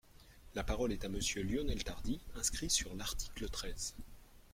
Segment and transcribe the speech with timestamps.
[0.55, 3.95] La parole est à Monsieur Lionel Tardy, inscrit sur l’article treize.